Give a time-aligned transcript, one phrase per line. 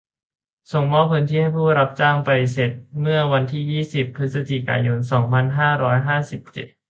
[0.71, 6.69] ส่งมอบพื้นที่ให้ผู้รับจ้างไปเสร็จเมื่อวันที่ ยี่สิบ พฤศจิกายน สองพันห้าร้อยห้าสิบเจ็ด